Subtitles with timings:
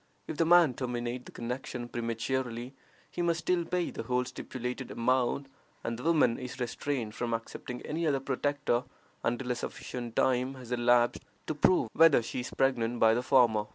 [0.25, 2.73] If the man terminate the connection prematurely,
[3.11, 5.45] he must still pay the whole stipulated amount,
[5.83, 8.85] and the woman is restrained from accepting any other protector
[9.23, 13.67] until a sufficient time has elapsed to prove whether she is pregnant by the former.